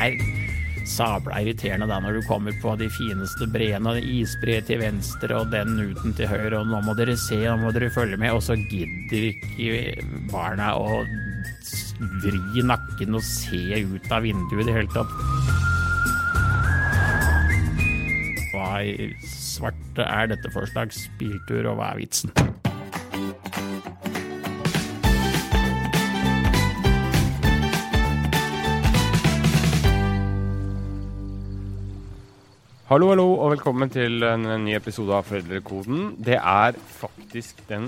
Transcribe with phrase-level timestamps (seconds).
[0.00, 0.20] er
[0.90, 5.52] sabla irriterende da når du kommer på de fineste breene, og isbre til venstre og
[5.52, 8.42] den uten til høyre, og nå må dere se, nå må dere følge med, og
[8.44, 11.02] så gidder ikke barna å
[12.24, 15.12] vri nakken og se ut av vinduet i det hele tatt.
[18.50, 22.34] Hva i svarte er dette for slags biltur, og hva er vitsen?
[32.90, 36.16] Hallo, hallo, og velkommen til en ny episode av Foreldrekoden.
[36.26, 37.84] Det er faktisk den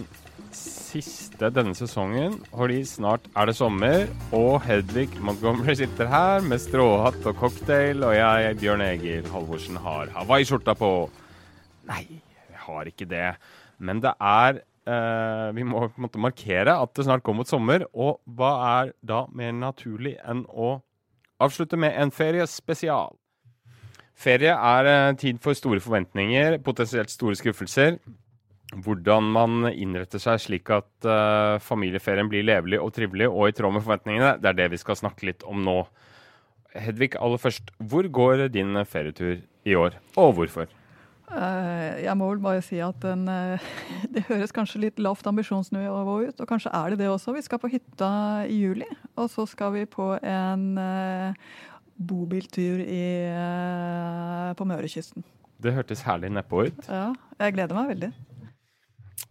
[0.54, 4.04] siste denne sesongen, fordi snart er det sommer.
[4.30, 10.12] Og Hedvig Montgomery sitter her med stråhatt og cocktail, og jeg, Bjørn Egil Halvorsen, har
[10.14, 10.90] hawaiiskjorta på.
[11.90, 12.04] Nei,
[12.52, 13.32] jeg har ikke det.
[13.82, 17.50] Men det er eh, Vi må på en måte markere at det snart går mot
[17.50, 17.88] sommer.
[17.90, 20.76] Og hva er da mer naturlig enn å
[21.42, 23.18] avslutte med en feriespesial?
[24.18, 27.98] Ferie er eh, tid for store forventninger, potensielt store skuffelser.
[28.72, 33.74] Hvordan man innretter seg slik at uh, familieferien blir levelig og trivelig og i tråd
[33.74, 35.82] med forventningene, det er det vi skal snakke litt om nå.
[36.72, 40.72] Hedvig, aller først, hvor går din ferietur i år, og hvorfor?
[41.32, 43.60] Uh, jeg må vel bare si at den, uh,
[44.14, 47.36] det høres kanskje litt lavt ambisjonsnivå ut, og kanskje er det det også.
[47.36, 48.10] Vi skal på hytta
[48.48, 48.88] i juli,
[49.20, 50.66] og så skal vi på en
[52.08, 53.04] bobiltur i,
[54.58, 55.24] på Mørekysten.
[55.62, 56.86] Det hørtes herlig nedpå ut.
[56.90, 58.12] Ja, jeg gleder meg veldig.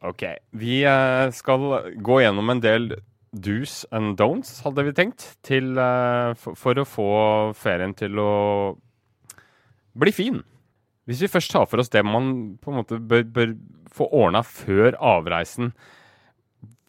[0.08, 0.26] Ok.
[0.58, 1.66] Vi uh, skal
[2.02, 2.94] gå gjennom en del
[3.32, 7.10] do's and don'ts, hadde vi tenkt, til, uh, for, for, å få
[7.58, 8.32] ferien til å
[10.00, 10.42] bli fin.
[11.10, 13.56] Hvis vi først tar for oss det man på en måte bør, bør
[13.92, 15.74] få ordna før avreisen,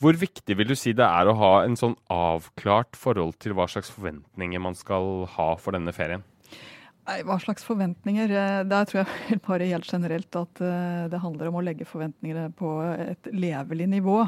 [0.02, 3.68] hvor viktig vil du si det er å ha en sånn avklart forhold til hva
[3.70, 6.24] slags forventninger man skal ha for denne ferien?
[7.06, 8.30] Nei, Hva slags forventninger?
[8.70, 10.62] Der tror jeg bare helt generelt at
[11.10, 14.20] det handler om å legge forventningene på et levelig nivå.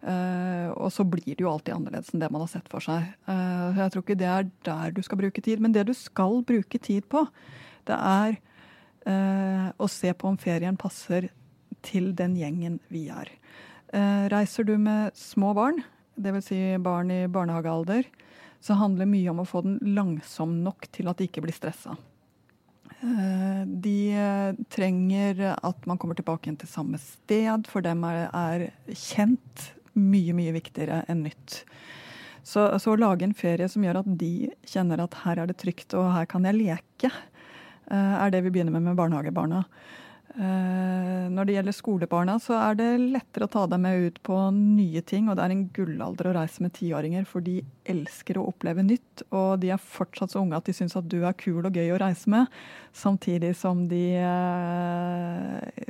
[0.00, 3.08] og så blir det jo alltid annerledes enn det man har sett for seg.
[3.28, 5.60] jeg tror ikke det er der du skal bruke tid.
[5.60, 7.26] Men det du skal bruke tid på,
[7.88, 8.40] det er
[9.76, 11.30] å se på om ferien passer
[11.84, 13.32] til den gjengen vi er.
[13.92, 15.80] Reiser du med små barn,
[16.14, 16.50] dvs.
[16.50, 18.06] Si barn i barnehagealder,
[18.60, 21.96] så handler mye om å få den langsom nok til at de ikke blir stressa.
[23.00, 24.00] De
[24.68, 27.68] trenger at man kommer tilbake igjen til samme sted.
[27.70, 31.62] For dem er kjent mye, mye viktigere enn nytt.
[32.42, 35.58] Så, så, å lage en ferie som gjør at de kjenner at her er det
[35.60, 37.10] trygt og her kan jeg leke,
[37.90, 39.64] er det vi begynner med med barnehagebarna.
[40.38, 45.02] Når det gjelder skolebarna, så er det lettere å ta dem med ut på nye
[45.02, 45.26] ting.
[45.28, 47.56] Og det er en gullalder å reise med tiåringer, for de
[47.90, 49.24] elsker å oppleve nytt.
[49.34, 51.90] Og de er fortsatt så unge at de syns at du er kul og gøy
[51.94, 52.46] å reise med.
[52.96, 55.84] Samtidig som de eh,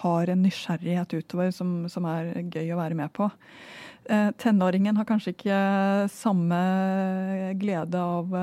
[0.00, 3.28] har en nysgjerrighet utover som, som er gøy å være med på.
[4.04, 5.58] Tenåringen har kanskje ikke
[6.12, 6.58] samme
[7.56, 8.34] glede av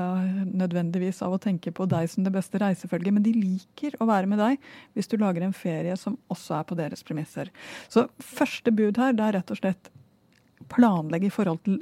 [0.48, 4.30] nødvendigvis av å tenke på deg som det beste reisefølget, men de liker å være
[4.30, 4.56] med deg
[4.96, 7.52] hvis du lager en ferie som også er på deres premisser.
[7.86, 9.92] Så første bud her det er rett og slett
[10.72, 11.78] planlegge i forhold til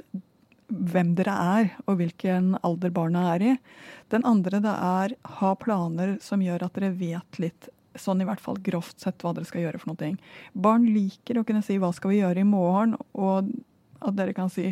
[0.71, 3.55] hvem dere er, og hvilken alder barna er i.
[4.13, 8.39] Den andre det er ha planer som gjør at dere vet litt sånn i hvert
[8.39, 10.13] fall grovt sett hva dere skal gjøre for noe.
[10.53, 13.51] Barn liker å kunne si hva skal vi gjøre i morgen, og
[14.01, 14.71] at dere kan si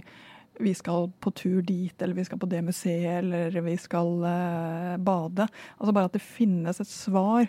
[0.59, 4.97] vi skal på tur dit, eller vi skal på det museet, eller vi skal uh,
[4.99, 5.47] bade.
[5.77, 7.47] Altså bare at det finnes et svar,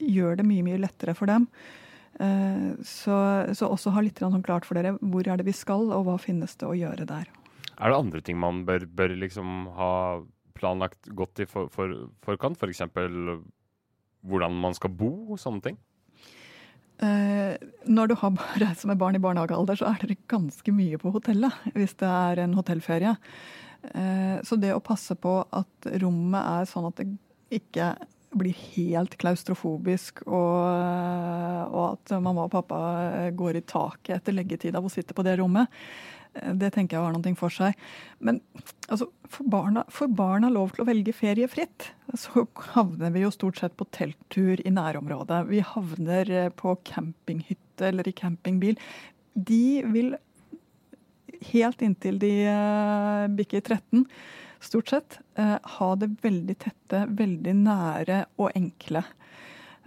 [0.00, 1.44] gjør det mye, mye lettere for dem.
[2.18, 3.18] Uh, så,
[3.52, 6.16] så, også ha litt sånn klart for dere hvor er det vi skal, og hva
[6.22, 7.28] finnes det å gjøre der.
[7.78, 9.92] Er det andre ting man bør, bør liksom ha
[10.58, 11.92] planlagt godt i for, for,
[12.24, 12.58] forkant?
[12.58, 12.86] F.eks.
[12.96, 13.44] For
[14.28, 15.78] hvordan man skal bo, og sånne ting?
[16.98, 17.54] Eh,
[17.86, 21.72] når du har reist med barn i barnehagealder, så er dere ganske mye på hotellet
[21.76, 23.14] hvis det er en hotellferie.
[23.94, 27.10] Eh, så det å passe på at rommet er sånn at det
[27.54, 27.92] ikke
[28.36, 30.66] blir helt klaustrofobisk, og,
[31.72, 32.80] og at mamma og pappa
[33.32, 37.04] går i taket etter leggetid av å sitte på det rommet, eh, det tenker jeg
[37.04, 37.76] har noe for seg.
[38.24, 38.40] Men
[38.88, 43.32] altså, for barna, får barna lov til å velge ferie fritt, så havner vi jo
[43.34, 45.44] stort sett på telttur i nærområdet.
[45.50, 48.80] Vi havner eh, på campinghytte eller i campingbil.
[49.34, 50.16] De vil
[51.52, 54.02] helt inntil de uh, bikker 13
[54.60, 59.04] stort sett, eh, ha det veldig tette, veldig nære og enkle.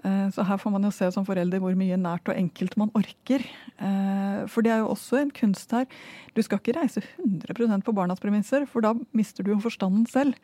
[0.01, 2.91] Eh, så her får man jo se som forelder hvor mye nært og enkelt man
[2.97, 3.43] orker.
[3.77, 5.85] Eh, for det er jo også en kunst her.
[6.35, 10.37] Du skal ikke reise 100% på barnas premisser, for da mister du jo forstanden selv.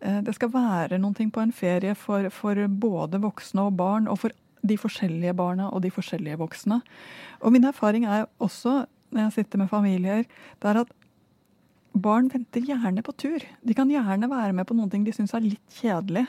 [0.00, 4.22] Eh, det skal være noe på en ferie for, for både voksne og barn, og
[4.24, 4.34] for
[4.64, 6.80] de forskjellige barna og de forskjellige voksne.
[7.44, 10.24] Og min erfaring er også, når jeg sitter med familier,
[10.62, 10.94] det er at
[11.92, 13.44] barn venter gjerne på tur.
[13.60, 16.24] De kan gjerne være med på noe de syns er litt kjedelig,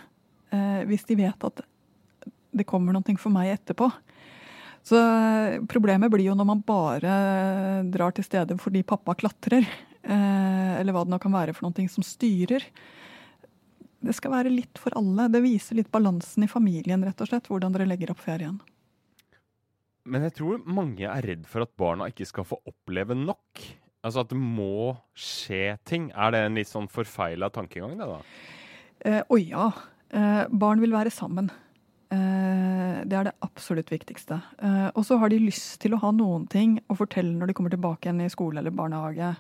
[0.86, 1.64] hvis de vet at
[2.56, 3.90] det kommer noe for meg etterpå.
[4.86, 7.16] Så eh, problemet blir jo når man bare
[7.90, 9.66] drar til stedet fordi pappa klatrer,
[10.04, 12.68] eh, eller hva det nå kan være for noe som styrer.
[14.06, 15.26] Det skal være litt for alle.
[15.34, 18.60] Det viser litt balansen i familien, rett og slett, hvordan dere legger opp ferien.
[20.06, 23.64] Men jeg tror mange er redd for at barna ikke skal få oppleve nok.
[24.06, 26.12] Altså at det må skje ting.
[26.14, 28.20] Er det en litt sånn forfeila tankegang, det da?
[29.02, 29.72] Eh, å ja.
[30.14, 31.50] Eh, barn vil være sammen.
[32.14, 34.38] Eh, det er det absolutt viktigste.
[34.62, 37.58] Eh, og så har de lyst til å ha noen ting å fortelle når de
[37.58, 39.36] kommer tilbake igjen i skole eller barnehage.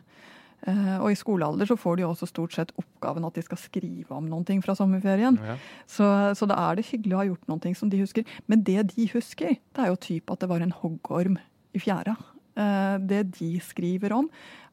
[0.65, 4.15] Uh, og i skolealder så får de også stort sett oppgaven at de skal skrive
[4.15, 5.35] om noen ting fra sommerferien.
[5.37, 5.57] Ja.
[5.85, 8.25] Så, så, da er det hyggelig å ha gjort noen ting som de husker.
[8.49, 11.37] Men det de husker, det er jo typ at det var en hoggorm
[11.75, 12.15] i fjæra.
[12.55, 14.31] Det de skriver om,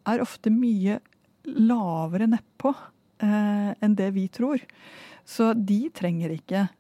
[0.09, 1.01] er ofte mye
[1.51, 2.73] lavere nedpå
[3.27, 4.63] enn det vi tror.
[5.29, 6.71] Så de trenger ikke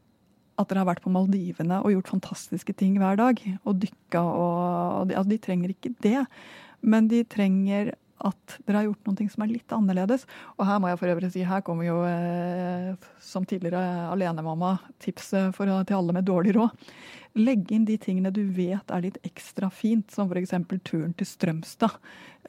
[0.62, 3.42] at dere har vært på Maldivene og gjort fantastiske ting hver dag.
[3.66, 6.20] Og dykka og, de, altså de trenger ikke det.
[6.82, 7.92] Men de trenger
[8.22, 10.26] at dere har gjort noe som er litt annerledes.
[10.56, 12.92] Og her må jeg for øvrig si, her kommer jo eh,
[13.22, 16.86] som tidligere alenemamma tipset for, til alle med dårlig råd.
[17.40, 20.54] Legg inn de tingene du vet er litt ekstra fint, som f.eks.
[20.84, 21.96] turen til Strømstad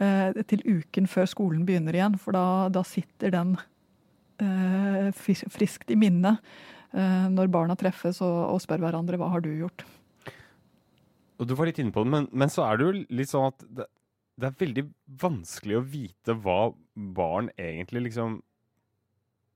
[0.03, 2.19] eh, til uken før skolen begynner igjen.
[2.21, 3.55] For da, da sitter den
[4.43, 9.49] eh, friskt i minnet eh, når barna treffes og, og, spør hverandre hva har du
[9.49, 9.81] gjort.
[11.41, 13.49] Og Du var litt inne på det, men, men så er det jo litt sånn
[13.49, 13.87] at det,
[14.39, 14.83] det er veldig
[15.21, 16.59] vanskelig å vite hva
[16.93, 18.39] barn egentlig liksom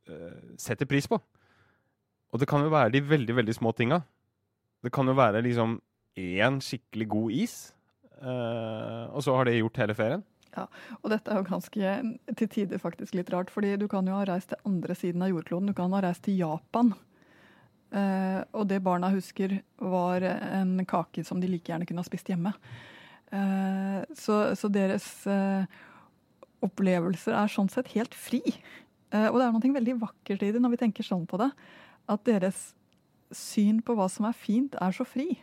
[0.09, 1.19] uh, setter pris på.
[2.33, 4.01] Og det kan jo være de veldig, veldig små tinga.
[4.83, 5.79] Det kan jo være liksom
[6.17, 7.55] én skikkelig god is,
[8.21, 10.25] uh, og så har det gjort hele ferien.
[10.57, 10.65] Ja,
[11.03, 11.97] og dette er jo ganske
[12.39, 15.29] til tider faktisk litt rart, fordi du kan jo ha reist til andre siden av
[15.29, 15.69] jordkloden.
[15.69, 16.95] Du kan ha reist til Japan.
[17.87, 22.29] Uh, og det barna husker, var en kake som de like gjerne kunne ha spist
[22.31, 22.53] hjemme.
[23.31, 25.67] Eh, så, så, deres eh,
[26.63, 28.41] opplevelser er sånn sett helt fri.
[29.11, 31.51] Eh, og det er noe veldig vakkert i det når vi tenker sånn på det.
[32.07, 32.71] At deres
[33.35, 35.33] syn på hva som er fint, er så fri.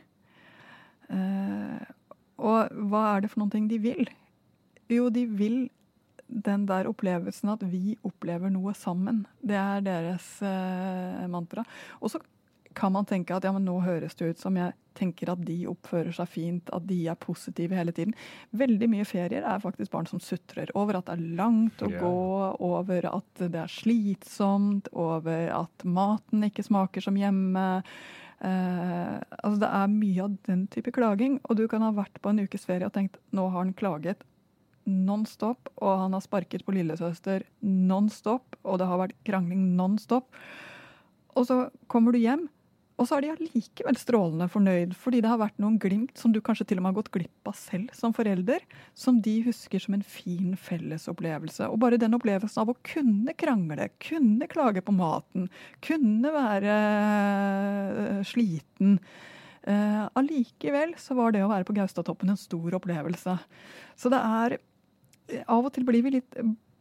[2.41, 4.09] Og hva er det for noen ting de vil?
[4.89, 5.59] Jo, de vil
[6.25, 9.27] den der opplevelsen at vi opplever noe sammen.
[9.45, 10.31] Det er deres
[11.29, 11.67] mantra.
[12.01, 12.23] Og så
[12.75, 15.57] kan man tenke at ja, men nå høres det ut som jeg tenker at de
[15.71, 18.15] oppfører seg fint, at de er positive hele tiden.
[18.55, 22.03] Veldig mye ferier er faktisk barn som sutrer over at det er langt å yeah.
[22.03, 22.13] gå,
[22.67, 27.67] over at det er slitsomt, over at maten ikke smaker som hjemme.
[28.45, 31.41] Eh, altså Det er mye av den type klaging.
[31.49, 34.23] Og du kan ha vært på en ukes ferie og tenkt nå har han klaget
[34.85, 39.71] non stop, og han har sparket på lillesøster non stop, og det har vært krangling
[39.79, 40.29] non stop.
[41.35, 41.57] Og så
[41.91, 42.47] kommer du hjem,
[42.95, 46.39] og så er de allikevel strålende fornøyd, fordi det har vært noen glimt som du
[46.45, 48.63] kanskje til og med har gått glipp av selv som forelder,
[48.95, 51.67] som de husker som en fin fellesopplevelse.
[51.75, 55.49] Og bare den opplevelsen av å kunne krangle, kunne klage på maten,
[55.83, 59.01] kunne være uh, sliten.
[59.67, 63.35] Uh, allikevel så var det å være på Gaustatoppen en stor opplevelse.
[63.99, 64.61] Så det er
[65.49, 66.35] Av og til blir vi litt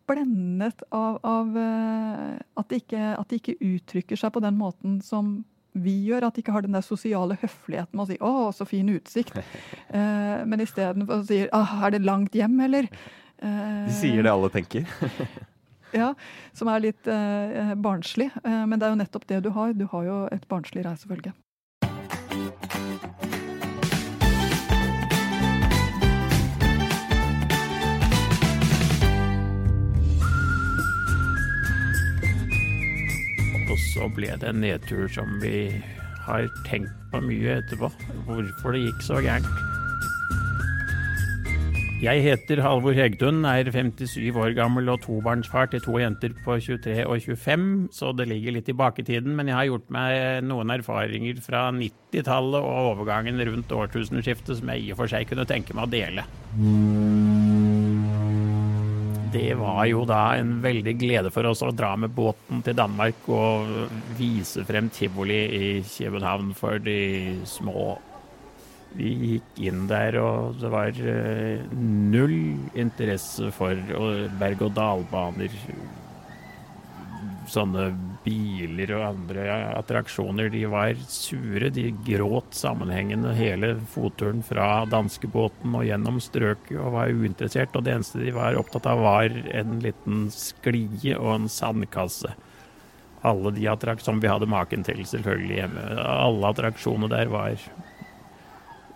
[0.03, 5.37] blendet av, av at, det ikke, at de ikke uttrykker seg på den måten som
[5.73, 8.67] vi gjør, at de ikke har den der sosiale høfligheten med å si 'Å, så
[8.69, 9.37] fin utsikt',
[9.97, 12.89] eh, men istedenfor å si ah, 'Er det langt hjem, eller?'
[13.43, 14.87] Eh, de sier det alle tenker.
[16.01, 16.13] ja,
[16.55, 18.29] som er litt eh, barnslig.
[18.43, 19.73] Eh, men det er jo nettopp det du har.
[19.75, 21.33] Du har jo et barnslig reisefølge.
[33.73, 35.71] Og så ble det en nedtur som vi
[36.27, 37.89] har tenkt på mye etterpå.
[38.27, 39.49] Hvorfor det gikk så gærent.
[42.03, 47.05] Jeg heter Halvor Hegtun, er 57 år gammel og tobarnsfar til to jenter på 23
[47.07, 47.65] og 25,
[47.95, 48.75] så det ligger litt i
[49.07, 49.33] tiden.
[49.39, 54.83] Men jeg har gjort meg noen erfaringer fra 90-tallet og overgangen rundt årtusenskiftet som jeg
[54.83, 56.27] i og for seg kunne tenke meg å dele.
[59.33, 63.27] Det var jo da en veldig glede for oss å dra med båten til Danmark
[63.33, 63.69] og
[64.19, 66.97] vise frem tivoli i København for de
[67.49, 67.93] små.
[68.93, 72.35] Vi gikk inn der, og det var eh, null
[72.77, 73.79] interesse for
[74.39, 75.55] berg-og-dal-baner.
[77.49, 77.87] Sånne
[78.23, 79.45] biler og andre
[79.77, 80.49] attraksjoner.
[80.53, 81.69] De var sure.
[81.73, 87.75] De gråt sammenhengende hele fotturen fra danskebåten og gjennom strøket og var uinteressert.
[87.75, 92.33] Og det eneste de var opptatt av, var en liten sklie og en sandkasse.
[93.23, 95.85] Alle de attraksjonene som vi hadde maken til, selvfølgelig hjemme.
[96.03, 97.55] Alle attraksjonene der var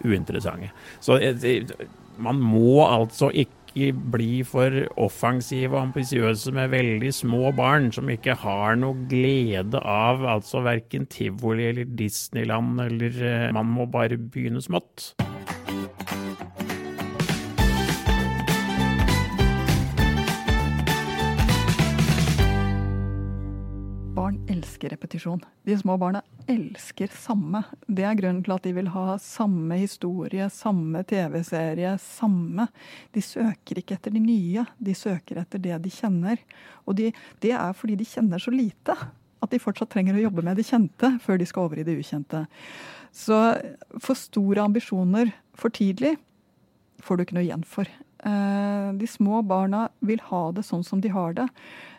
[0.04, 0.72] uinteressante.
[1.00, 1.64] Så eh,
[2.18, 3.56] man må altså ikke
[3.92, 10.26] bli for offensive og ambisiøse med veldig små barn som ikke har noe glede av
[10.38, 15.14] altså verken tivoli eller Disneyland eller eh, Man må bare begynne smått.
[24.52, 25.42] Elsker repetisjon.
[25.64, 27.62] De små barna elsker samme.
[27.88, 32.68] Det er grunnen til at de vil ha samme historie, samme TV-serie, samme.
[33.16, 36.42] De søker ikke etter de nye, de søker etter det de kjenner.
[36.86, 37.12] Og de,
[37.44, 40.66] det er fordi de kjenner så lite at de fortsatt trenger å jobbe med det
[40.68, 42.46] kjente før de skal over i det ukjente.
[43.14, 43.38] Så
[44.04, 46.16] for store ambisjoner for tidlig
[47.06, 47.90] får du ikke noe igjen for.
[48.26, 51.46] Eh, de små barna vil ha det sånn som de har det.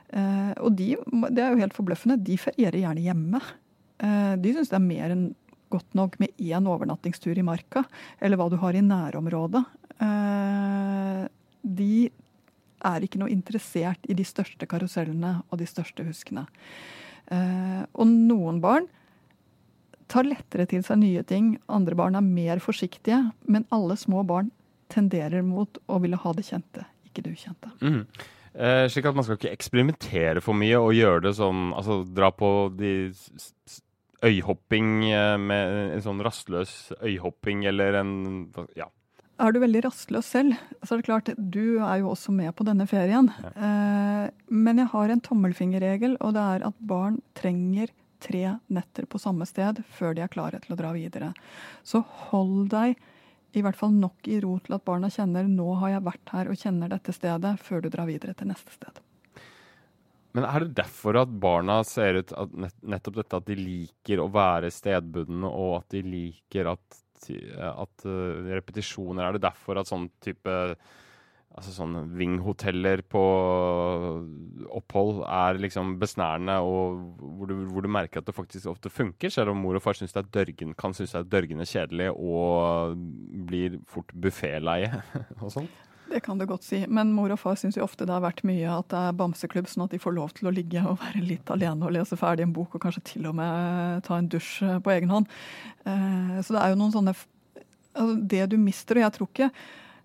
[0.09, 0.95] Eh, og de,
[1.29, 3.43] det er jo helt forbløffende, de ferierer gjerne hjemme.
[4.01, 5.27] Eh, de syns det er mer enn
[5.69, 7.85] godt nok med én overnattingstur i marka,
[8.25, 9.65] eller hva du har i nærområdet.
[10.01, 11.25] Eh,
[11.63, 11.93] de
[12.89, 16.47] er ikke noe interessert i de største karusellene og de største huskene.
[17.29, 18.87] Og noen barn
[20.09, 23.19] tar lettere til seg nye ting, andre barn er mer forsiktige,
[23.51, 24.53] men alle små barn
[24.89, 27.75] tenderer mot å ville ha det kjente, ikke det ukjente.
[27.83, 28.05] Mm.
[28.59, 32.33] Eh, slik at man skal ikke eksperimentere for mye og gjøre det sånn Altså dra
[32.35, 33.13] på de
[34.27, 38.15] øyhopping eh, med en sånn rastløs øyhopping eller en
[38.77, 38.91] Ja.
[39.39, 42.65] Er du veldig rastløs selv, så er det klart du er jo også med på
[42.67, 43.29] denne ferien.
[43.39, 43.53] Ja.
[43.55, 49.21] Eh, men jeg har en tommelfingerregel, og det er at barn trenger tre netter på
[49.23, 51.31] samme sted før de er klare til å dra videre.
[51.87, 52.99] Så hold deg
[53.57, 56.51] i hvert fall nok i ro til at barna kjenner 'nå har jeg vært her
[56.53, 59.01] og kjenner dette stedet', før du drar videre til neste sted.
[60.37, 62.53] Men er det derfor at barna ser ut at
[62.83, 68.45] nettopp dette at de liker å være stedbundne, og at de liker at, at uh,
[68.53, 70.77] repetisjoner Er det derfor at sånn type
[71.59, 73.23] altså sånn vinghoteller på
[74.79, 79.33] opphold er liksom besnærende, og hvor du, hvor du, merker at det faktisk ofte funker,
[79.35, 82.13] selv om mor og far synes det er dørgen, kan synes det er dørgende kjedelig
[82.15, 82.97] og
[83.49, 85.03] blir fort bufféleie
[85.43, 85.71] og sånn.
[86.09, 88.41] Det kan du godt si, men mor og far syns jo ofte det har vært
[88.49, 91.21] mye at det er bamseklubb, sånn at de får lov til å ligge og være
[91.21, 94.63] litt alene og lese ferdig en bok, og kanskje til og med ta en dusj
[94.85, 95.29] på egen hånd.
[95.85, 97.15] Eh, så det er jo noen sånne
[97.99, 99.51] altså Det du mister, og jeg tror ikke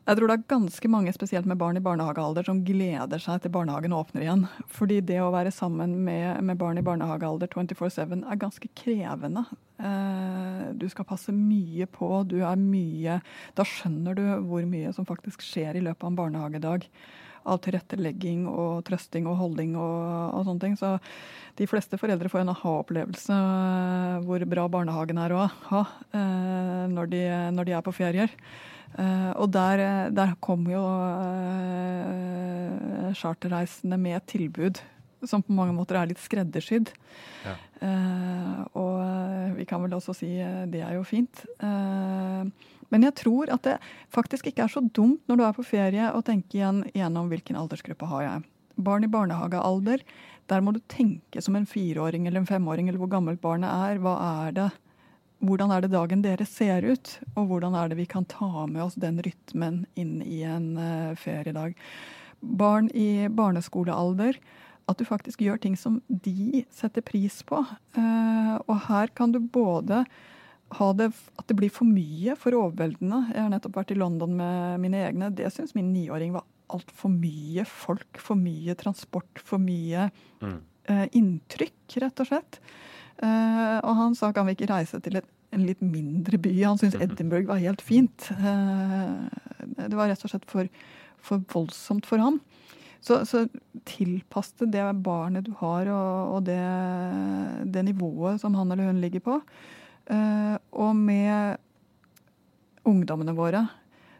[0.04, 3.54] jeg tror det er ganske mange, spesielt med barn i barnehagealder, som gleder seg til
[3.56, 4.42] barnehagen åpner igjen.
[4.68, 9.46] Fordi det å være sammen med, med barn i barnehagealder 24-7 er ganske krevende.
[9.80, 13.18] Eh, du skal passe mye på, du er mye
[13.56, 16.90] Da skjønner du hvor mye som faktisk skjer i løpet av en barnehagedag.
[17.44, 20.04] Av tilrettelegging og trøsting og holding og,
[20.38, 20.78] og sånne ting.
[20.80, 20.96] Så
[21.60, 25.82] de fleste foreldre får en aha-opplevelse eh, hvor bra barnehagen er å ha
[26.14, 28.32] når, de, når de er på ferier.
[28.94, 31.10] Uh, og der, der kom jo uh,
[33.18, 34.78] charterreisende med et tilbud
[35.26, 36.92] som på mange måter er litt skreddersydd.
[37.48, 37.56] Ja.
[37.82, 40.30] Uh, og vi kan vel også si
[40.70, 41.46] det er jo fint.
[42.94, 43.80] Men jeg tror at det
[44.14, 47.58] faktisk ikke er så dumt når du er på ferie å tenke igjen gjennom hvilken
[47.58, 48.46] aldersgruppe har jeg.
[48.78, 50.06] Barn i barnehagealder,
[50.50, 54.02] der må du tenke som en fireåring eller en femåring eller hvor gammelt barnet er.
[54.04, 54.70] Hva er det
[55.44, 58.84] hvordan er det dagen deres ser ut, og hvordan er det vi kan ta med
[58.86, 61.76] oss den rytmen inn i en uh, feriedag.
[62.40, 64.40] Barn i barneskolealder,
[64.88, 67.62] at du faktisk gjør ting som de setter pris på.
[67.98, 70.04] Uh, og her kan du både
[70.98, 73.20] det at det blir for mye, for overveldende.
[73.34, 75.30] Jeg har nettopp vært i London med mine egne.
[75.36, 80.08] Det syns min niåring var altfor mye folk, for mye transport, for mye
[80.42, 80.58] mm.
[80.90, 82.60] uh, inntrykk, rett og slett.
[83.22, 86.54] Uh, og han sa kan vi ikke reise til et, en litt mindre by.
[86.64, 87.12] Han syntes mhm.
[87.12, 88.32] Edinburgh var helt fint.
[88.40, 89.30] Uh,
[89.78, 90.72] det var rett og slett for,
[91.24, 92.42] for voldsomt for ham.
[93.04, 93.44] Så, så
[93.84, 96.60] tilpass det det barnet du har, og, og det,
[97.68, 99.42] det, nivået som han eller hun ligger på.
[100.08, 101.58] Uh, og med
[102.90, 103.64] ungdommene våre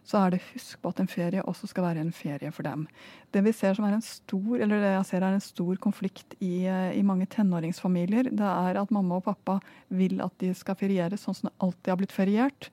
[0.04, 2.86] så er det husk på at en ferie også skal være en ferie for dem.
[3.32, 6.36] Det vi ser som er en stor, eller det jeg ser er en stor konflikt
[6.44, 9.62] i, i mange tenåringsfamilier, det er at mamma og pappa
[9.96, 12.70] vil at de skal feriere sånn som det alltid har blitt feriert.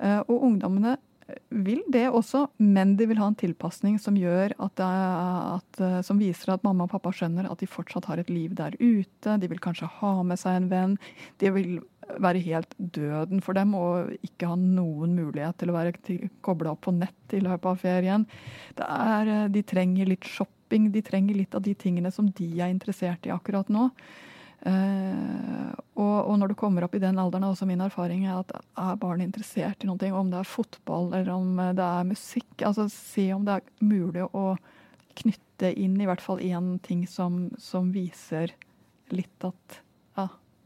[0.00, 0.96] Eh, og ungdommene
[1.50, 6.54] vil det også, men de vil ha en tilpasning som, at, at, eh, som viser
[6.54, 9.36] at mamma og pappa skjønner at de fortsatt har et liv der ute.
[9.36, 10.98] De vil kanskje ha med seg en venn.
[11.42, 11.78] De vil
[12.18, 16.86] være helt døden for dem og ikke ha noen mulighet til å være kobla opp
[16.86, 18.26] på nett i løpet av ferien.
[18.80, 22.72] Er, eh, de trenger litt shopping, de trenger litt av de tingene som de er
[22.72, 23.90] interessert i akkurat nå.
[24.60, 28.42] Uh, og, og, når du kommer opp i den alderen, er også min erfaring er
[28.42, 32.50] at er barn interessert i noe, om det er fotball eller om det er musikk,
[32.68, 34.58] altså se om det er mulig å
[35.16, 38.52] knytte inn i hvert fall én ting som, som viser
[39.14, 39.80] litt at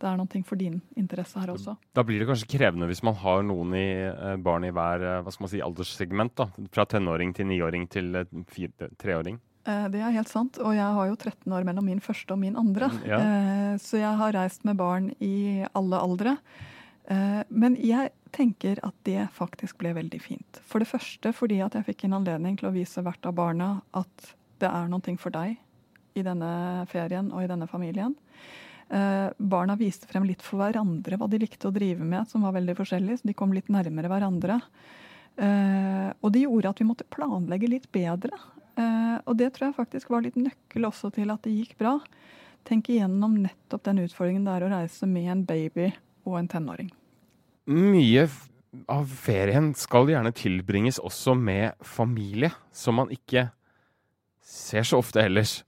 [0.05, 1.77] det er noe for din interesse her også.
[1.97, 5.23] Da blir det kanskje krevende hvis man har noen i, eh, barn i hver eh,
[5.25, 6.35] hva skal man si, alderssegment?
[6.37, 9.41] da, Fra tenåring til niåring til eh, treåring?
[9.65, 10.59] Det er helt sant.
[10.61, 12.91] Og jeg har jo 13 år mellom min første og min andre.
[12.93, 13.21] Mm, ja.
[13.81, 16.35] Så jeg har reist med barn i alle aldre.
[17.49, 20.61] Men jeg tenker at det faktisk ble veldig fint.
[20.69, 23.71] For det første fordi at jeg fikk en anledning til å vise hvert av barna
[23.97, 25.57] at det er noe for deg
[26.13, 28.13] i denne ferien og i denne familien.
[28.95, 32.55] Eh, barna viste frem litt for hverandre hva de likte å drive med, som var
[32.55, 33.19] veldig forskjellig.
[33.19, 34.61] Så de kom litt nærmere hverandre.
[35.35, 38.39] Eh, og det gjorde at vi måtte planlegge litt bedre.
[38.79, 41.97] Eh, og det tror jeg faktisk var litt nøkkel også til at det gikk bra.
[42.65, 45.91] Tenk igjennom nettopp den utfordringen det er å reise med en baby
[46.25, 46.93] og en tenåring.
[47.67, 48.29] Mye
[48.91, 53.49] av ferien skal gjerne tilbringes også med familie, som man ikke
[54.45, 55.63] ser så ofte ellers.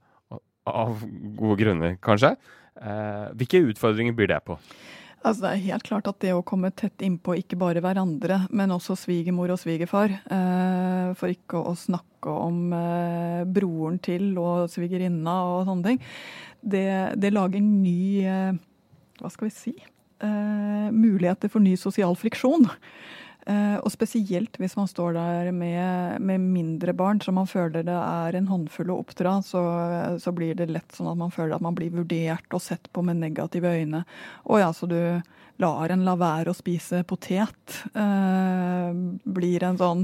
[0.67, 0.99] Av
[1.39, 2.33] gode grunner, kanskje.
[2.81, 4.57] Eh, hvilke utfordringer byr det på?
[5.25, 8.73] Altså, det er helt klart at det å komme tett innpå ikke bare hverandre, men
[8.75, 15.37] også svigermor og svigerfar, eh, for ikke å snakke om eh, broren til og svigerinna
[15.49, 16.01] og sånne ting,
[16.61, 16.87] det,
[17.21, 18.25] det lager ny
[19.17, 19.77] Hva skal vi si?
[20.17, 22.63] muligheter for ny sosial friksjon.
[23.47, 27.95] Uh, og spesielt hvis man står der med, med, mindre barn, så man føler det
[27.95, 29.61] er en håndfull å oppdra, så,
[30.19, 33.05] så, blir det lett sånn at man føler at man blir vurdert og sett på
[33.07, 34.03] med negative øyne.
[34.51, 34.99] Å ja, så du
[35.63, 37.79] lar en la være å spise potet.
[37.95, 38.99] Eh,
[39.37, 40.03] blir en sånn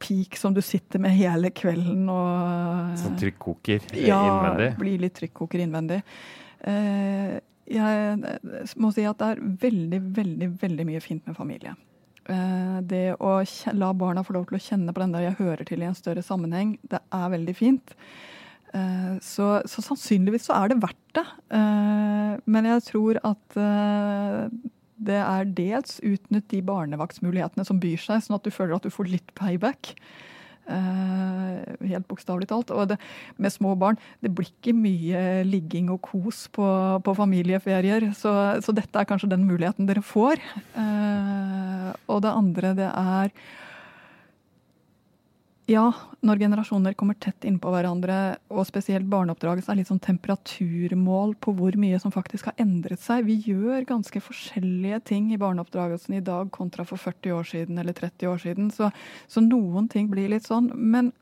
[0.00, 4.70] peak som du sitter med hele kvelden og Som trykkoker ja, innvendig?
[4.72, 6.00] Ja, blir litt trykkoker innvendig.
[6.64, 7.36] Eh,
[7.70, 11.76] jeg må si at det er veldig, veldig, veldig mye fint med familie.
[12.30, 13.38] Eh, det å
[13.76, 15.98] la barna få lov til å kjenne på den der jeg hører til i en
[15.98, 17.94] større sammenheng, det er veldig fint.
[18.74, 21.26] Eh, så, så sannsynligvis så er det verdt det.
[21.58, 23.60] Eh, men jeg tror at
[25.00, 28.92] det er dels utnytt de barnevaktsmulighetene som byr seg, sånn at du føler at du
[28.92, 29.94] får litt payback.
[30.70, 32.70] Uh, helt bokstavelig talt.
[32.70, 32.98] Og det,
[33.40, 36.66] med små barn, det blir ikke mye ligging og kos på,
[37.02, 38.10] på familieferier.
[38.18, 40.42] Så, så, dette er kanskje den muligheten dere får.
[40.76, 43.34] Uh, og det andre, det er
[45.70, 45.84] ja,
[46.26, 48.16] når generasjoner kommer tett innpå hverandre,
[48.50, 53.28] og spesielt barneoppdragelse er litt sånn temperaturmål på hvor mye som faktisk har endret seg.
[53.28, 57.94] Vi gjør ganske forskjellige ting i barneoppdragelsen i dag kontra for 40 år siden eller
[57.96, 58.74] 30 år siden.
[58.74, 58.90] Så,
[59.30, 60.72] så noen ting blir litt sånn.
[60.74, 61.12] Men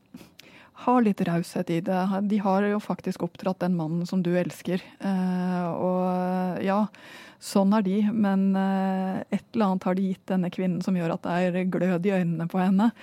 [0.85, 2.03] ha litt raushet i det.
[2.31, 4.81] De har jo faktisk oppdratt den mannen som du elsker.
[4.99, 6.85] Eh, og ja,
[7.43, 7.97] sånn er de.
[8.13, 11.67] Men eh, et eller annet har de gitt denne kvinnen som gjør at det er
[11.69, 12.95] glød i øynene på henne.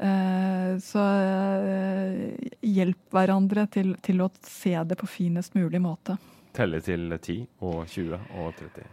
[0.00, 6.16] Eh, så eh, hjelp hverandre til, til, å se det på finest mulig måte.
[6.56, 7.36] Telle til 10
[7.68, 8.86] og 20 og 30?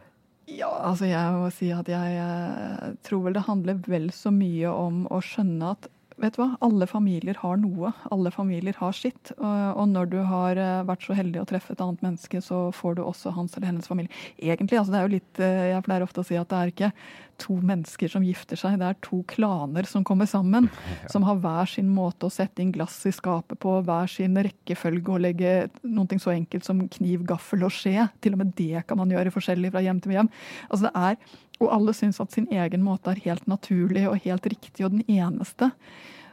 [0.51, 4.71] Ja, altså jeg må si at jeg, eh, tror vel det handler vel så mye
[4.71, 5.87] om å skjønne at
[6.21, 7.91] vet du hva, alle familier har noe.
[8.13, 9.31] Alle familier har sitt.
[9.37, 13.03] Og når du har vært så heldig å treffe et annet menneske, så får du
[13.05, 14.13] også hans eller hennes familie.
[14.37, 16.91] Egentlig, altså det er jo litt Jeg pleier ofte å si at det er ikke
[17.41, 18.77] to mennesker som gifter seg.
[18.81, 20.71] Det er to klaner som kommer sammen.
[20.87, 21.09] Ja.
[21.11, 25.11] Som har hver sin måte å sette inn glass i skapet på, hver sin rekkefølge
[25.13, 25.51] og legge
[25.83, 28.07] noe så enkelt som kniv, gaffel og skje.
[28.23, 30.29] Til og med det kan man gjøre forskjellig fra hjem til hjem.
[30.69, 34.45] Altså det er, Og alle syns at sin egen måte er helt naturlig og helt
[34.45, 35.71] riktig og den eneste.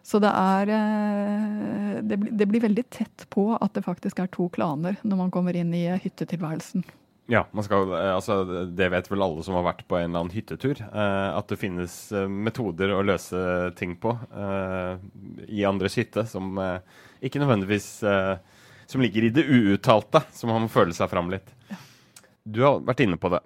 [0.05, 4.99] Så det er eh, det blir veldig tett på at det faktisk er to klaner
[5.03, 6.85] når man kommer inn i hyttetilværelsen.
[7.27, 10.35] Ja, skal, eh, altså, det vet vel alle som har vært på en eller annen
[10.35, 10.83] hyttetur.
[10.85, 15.01] Eh, at det finnes eh, metoder å løse ting på eh,
[15.49, 18.05] i andres hytte som eh, ikke nødvendigvis
[18.85, 21.49] Som ligger i det uuttalte, som man må føle seg fram litt.
[21.71, 21.79] Ja.
[22.45, 23.41] Du har vært inne på det.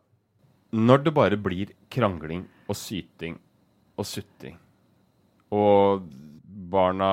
[0.77, 3.39] Når det bare blir krangling og syting
[3.99, 4.59] og sutting,
[5.55, 6.05] og
[6.69, 7.13] barna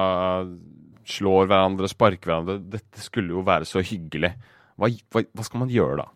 [1.05, 2.59] slår hverandre, sparker hverandre.
[2.75, 4.33] Dette skulle jo være så hyggelig.
[4.75, 6.07] Hva, hva, hva skal man gjøre da?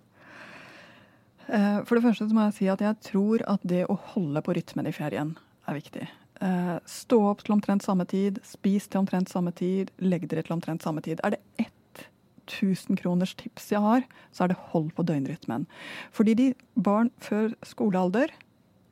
[1.50, 4.56] Eh, for det første må jeg si at jeg tror at det å holde på
[4.58, 5.36] rytmen i ferien
[5.70, 6.06] er viktig.
[6.46, 10.58] Eh, stå opp til omtrent samme tid, spis til omtrent samme tid, legg dere til
[10.58, 11.22] omtrent samme tid.
[11.24, 11.79] Er det ett
[12.50, 15.68] 1000 kroners tips jeg har, så er det hold på døgnrytmen.
[16.12, 18.34] Fordi de barn før skolealder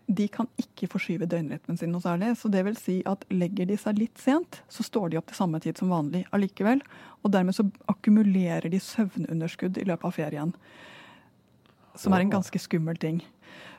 [0.08, 2.32] de kan ikke forskyve døgnrytmen sin noe særlig.
[2.40, 5.40] Så det vil si at legger de seg litt sent, så står de opp til
[5.40, 6.80] samme tid som vanlig allikevel.
[7.24, 10.54] Og dermed så akkumulerer de søvnunderskudd i løpet av ferien.
[11.98, 13.20] Som er en ganske skummel ting.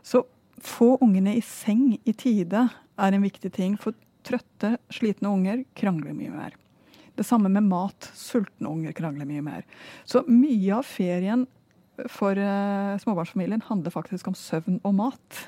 [0.04, 0.26] Så
[0.60, 3.78] få ungene i seng i tide er en viktig ting.
[3.80, 3.96] For
[4.28, 6.58] trøtte, slitne unger krangler mye mer.
[7.18, 8.10] Det samme med mat.
[8.14, 9.64] Sultne unger krangler mye mer.
[10.06, 11.46] Så mye av ferien
[12.06, 15.40] for uh, småbarnsfamilien handler faktisk om søvn og mat.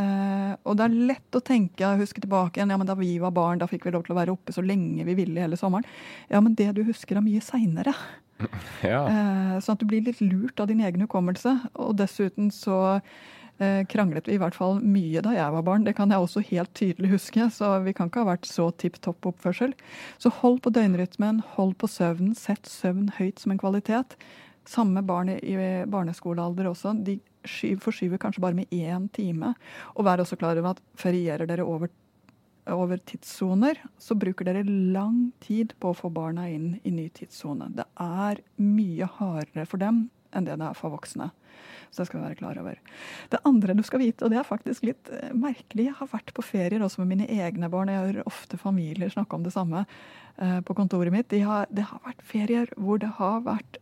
[0.00, 3.34] Uh, og det er lett å tenke, huske tilbake igjen, ja, men da vi var
[3.36, 5.84] barn, da fikk vi lov til å være oppe så lenge vi ville hele sommeren.
[6.30, 7.96] Ja, men det du husker er mye seinere.
[8.80, 9.02] Ja.
[9.04, 11.50] Uh, sånn at du blir litt lurt av din egen hukommelse.
[11.76, 12.78] Og dessuten så
[13.92, 15.84] kranglet vi i hvert fall mye da jeg var barn.
[15.84, 19.00] Det kan jeg også helt tydelig huske, så vi kan ikke ha vært så tipp
[19.04, 19.74] topp oppførsel.
[20.22, 24.16] Så hold på døgnrytmen, hold på søvnen, sett søvn høyt som en kvalitet.
[24.68, 25.56] Samme barn i
[25.90, 26.94] barneskolealder også.
[27.04, 27.18] De
[27.80, 29.54] forskyver kanskje bare med én time.
[29.96, 31.90] Og vær også klar over at ferierer dere over,
[32.70, 37.72] over tidssoner, så bruker dere lang tid på å få barna inn i ny tidssone.
[37.76, 41.30] Det er mye hardere for dem enn det det er for voksne.
[41.90, 42.78] Så det skal vi være klar over.
[43.32, 46.32] Det andre du skal vite, og det er faktisk litt eh, merkelig Jeg har vært
[46.36, 47.90] på ferier også med mine egne barn.
[47.90, 51.30] Jeg hører ofte familier snakke om det samme eh, på kontoret mitt.
[51.32, 53.80] De har, det har vært ferier hvor det har vært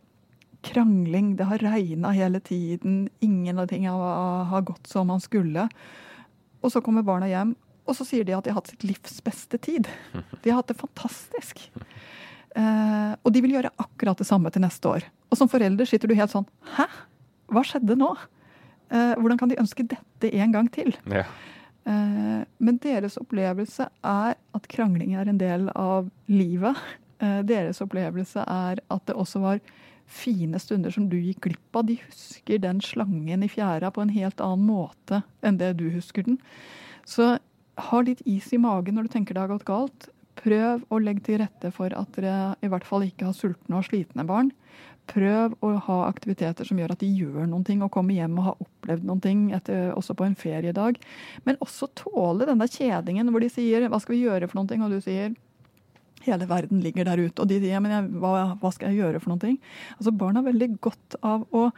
[0.65, 3.95] krangling, det har regna hele tiden, ingen av tingene
[4.49, 5.69] har, gått som man skulle.
[6.59, 7.53] Og så kommer barna hjem,
[7.87, 9.87] og så sier de at de har hatt sitt livs beste tid.
[10.43, 11.69] De har hatt det fantastisk.
[12.57, 15.05] Eh, og de vil gjøre akkurat det samme til neste år.
[15.29, 16.87] Og som forelder sitter du helt sånn Hæ?
[17.49, 18.09] Hva skjedde nå?
[18.89, 20.95] Eh, hvordan kan de ønske dette en gang til?
[21.09, 21.25] Ja.
[21.89, 26.77] Eh, men deres opplevelse er at krangling er en del av livet.
[27.21, 29.61] Eh, deres opplevelse er at det også var
[30.09, 31.85] fine stunder som du gikk glipp av.
[31.85, 36.25] De husker den slangen i fjæra på en helt annen måte enn det du husker
[36.25, 36.39] den.
[37.05, 37.35] Så
[37.89, 40.09] ha litt is i magen når du tenker det har gått galt.
[40.39, 43.87] Prøv å legge til rette for at dere i hvert fall ikke har sultne og
[43.89, 44.53] slitne barn.
[45.09, 48.45] Prøv å ha aktiviteter som gjør at de gjør noen ting og kommer hjem og
[48.45, 50.99] har opplevd noen ting etter, også på en feriedag.
[51.47, 54.69] Men også tåle den der kjedingen hvor de sier 'hva skal vi gjøre for noen
[54.69, 55.33] ting', og du sier
[56.25, 57.41] hele verden ligger der ute.
[57.41, 59.59] Og de sier 'men jeg, hva, hva, skal jeg gjøre for noen ting'?
[59.97, 61.71] Altså Barn har veldig godt av å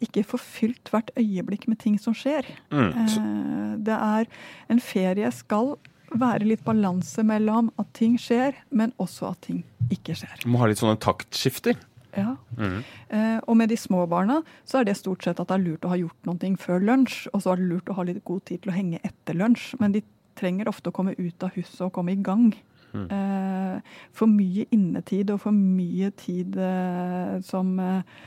[0.00, 2.46] ikke få fylt hvert øyeblikk med ting som skjer.
[2.70, 2.92] Mm.
[2.94, 4.26] Eh, det er
[4.70, 5.76] En ferie skal
[6.14, 10.40] være litt balanse mellom at ting skjer, men også at ting ikke skjer.
[10.42, 11.78] Du må ha litt sånne taktskifter?
[12.16, 12.34] Ja.
[12.56, 12.78] Mm.
[13.14, 15.84] Eh, og med de små barna så er det stort sett at det er lurt
[15.84, 18.46] å ha gjort noe før lunsj, og så er det lurt å ha litt god
[18.48, 19.74] tid til å henge etter lunsj.
[19.82, 20.02] Men de
[20.38, 22.50] trenger ofte å komme ut av huset og komme i gang.
[22.96, 23.06] Mm.
[23.12, 28.18] Eh, for mye innetid og for mye tid eh, som eh,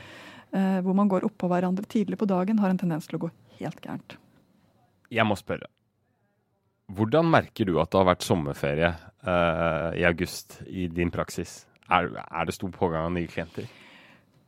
[0.54, 3.32] eh, hvor man går oppå hverandre tidlig på dagen, har en tendens til å gå
[3.58, 4.18] helt gærent.
[5.12, 5.68] Jeg må spørre.
[6.92, 8.90] Hvordan merker du at det har vært sommerferie
[9.24, 11.62] uh, i august i din praksis?
[11.92, 13.68] Er, er det stor pågang av nye klienter?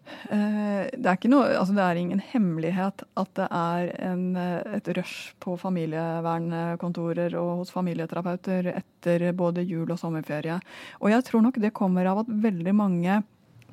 [0.04, 5.32] Eh, det er, noe, altså det er, ingen hemmelighet at det er en, et rush
[5.40, 10.58] på familievernkontorer og hos familieterapeuter etter både jul og sommerferie.
[11.00, 13.22] Og jeg tror nok det kommer av at veldig mange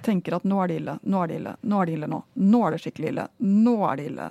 [0.02, 2.24] tenker at nå er det ille, nå er det ille, nå er det ille nå.
[2.42, 3.30] Nå er det skikkelig ille.
[3.68, 4.28] Nå er det ille.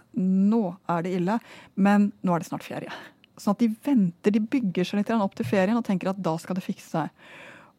[0.51, 0.65] Nå
[0.97, 1.41] er det ille.
[1.77, 3.01] Men nå er det snart ferie.
[3.41, 6.35] Sånn at de venter, de bygger seg litt opp til ferien og tenker at da
[6.41, 7.31] skal det fikse seg.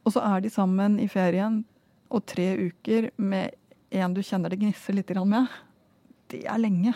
[0.01, 1.61] Og så er de sammen i ferien
[2.11, 3.53] og tre uker med
[3.91, 5.47] en du kjenner det gnisser litt med.
[6.31, 6.95] Det er lenge.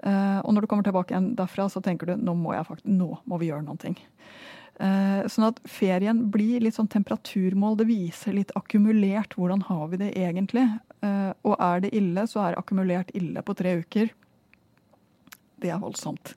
[0.00, 3.18] Uh, og når du kommer tilbake igjen derfra, så tenker du nå må, faktisk, nå
[3.28, 3.76] må vi gjøre noe.
[3.80, 3.98] ting.
[5.28, 7.76] sånn at ferien blir litt sånn temperaturmål.
[7.76, 10.64] Det viser litt akkumulert hvordan har vi det egentlig.
[11.04, 14.12] Uh, og er det ille, så er akkumulert ille på tre uker.
[15.60, 16.36] Det er voldsomt.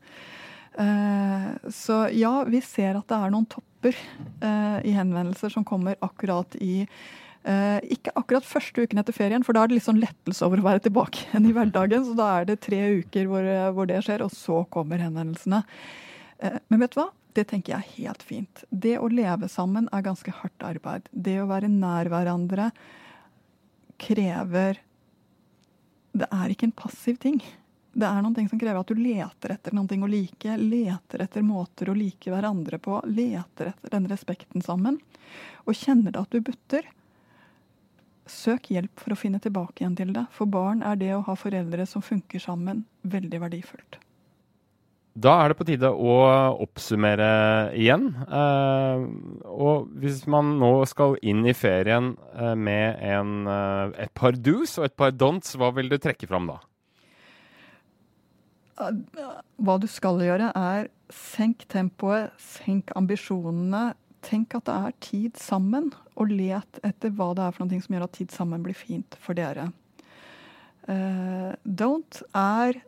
[0.74, 6.56] Så ja, vi ser at det er noen topper eh, i henvendelser som kommer akkurat
[6.64, 10.46] i eh, ikke akkurat første uken etter ferien, for da er det litt sånn lettelse
[10.48, 12.06] over å være tilbake igjen i hverdagen.
[12.08, 15.64] Så da er det tre uker hvor, hvor det skjer, og så kommer henvendelsene.
[16.40, 17.10] Eh, men vet du hva?
[17.34, 18.64] Det tenker jeg er helt fint.
[18.70, 21.10] Det å leve sammen er ganske hardt arbeid.
[21.12, 22.72] Det å være nær hverandre
[24.04, 24.82] krever
[26.14, 27.40] Det er ikke en passiv ting.
[27.94, 30.58] Det er noen ting som krever at du leter etter noen ting å like.
[30.58, 32.98] Leter etter måter å like hverandre på.
[33.06, 34.98] Leter etter den respekten sammen.
[35.68, 36.88] Og kjenner det at du butter,
[38.26, 40.26] søk hjelp for å finne tilbake igjen til det.
[40.34, 44.00] For barn er det å ha foreldre som funker sammen, veldig verdifullt.
[45.14, 46.14] Da er det på tide å
[46.66, 47.30] oppsummere
[47.78, 48.08] igjen.
[48.26, 49.04] Eh,
[49.54, 54.80] og hvis man nå skal inn i ferien eh, med en, eh, et par do's
[54.80, 56.58] og et par don'ts, hva vil du trekke fram da?
[58.78, 63.92] Hva du skal gjøre, er senk tempoet, senk ambisjonene.
[64.24, 67.96] Tenk at det er tid sammen, og let etter hva det er for noe som
[67.96, 69.68] gjør at tid sammen blir fint for dere.
[70.88, 72.80] Uh, don't er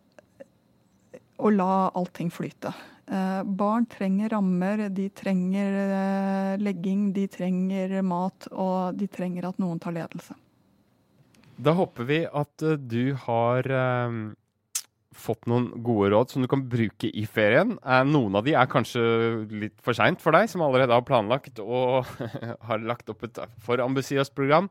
[1.36, 2.72] å la allting flyte.
[3.06, 9.60] Uh, barn trenger rammer, de trenger uh, legging, de trenger mat, og de trenger at
[9.62, 10.40] noen tar ledelse.
[11.56, 13.70] Da håper vi at du har
[15.16, 17.76] fått noen gode råd som du kan bruke i ferien.
[17.82, 19.02] Eh, noen av de er kanskje
[19.52, 22.06] litt for seint for deg, som allerede har planlagt og
[22.70, 24.70] har lagt opp et for ambisiøst program.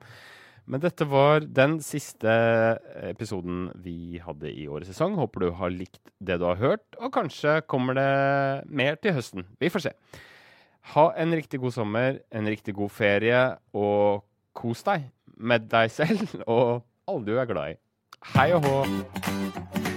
[0.64, 2.34] Men dette var den siste
[3.04, 5.18] episoden vi hadde i årets sesong.
[5.20, 8.08] Håper du har likt det du har hørt, og kanskje kommer det
[8.72, 9.44] mer til høsten.
[9.60, 9.94] Vi får se.
[10.94, 13.44] Ha en riktig god sommer, en riktig god ferie,
[13.76, 14.24] og
[14.56, 17.80] kos deg med deg selv og alle du er glad i.
[18.34, 19.93] Hei og hå!